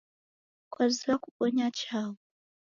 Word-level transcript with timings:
kwazoya 0.71 1.15
kubonya 1.23 1.65
chaghu? 1.79 2.21